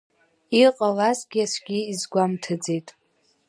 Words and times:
Иҟалазгьы 0.63 1.41
аӡәгьы 1.45 1.77
изгәамҭаӡеит. 1.91 2.87